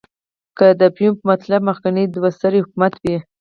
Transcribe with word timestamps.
که 0.57 0.67
د 0.81 0.83
پومپیو 0.95 1.27
مطلب 1.31 1.61
مخکنی 1.69 2.03
دوه 2.15 2.29
سری 2.41 2.59
حکومت 2.65 2.93
وي. 3.01 3.17